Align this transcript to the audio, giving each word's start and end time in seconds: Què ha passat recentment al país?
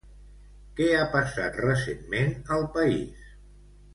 Què 0.79 0.87
ha 0.99 1.03
passat 1.15 1.59
recentment 1.65 2.33
al 2.57 2.67
país? 2.79 3.31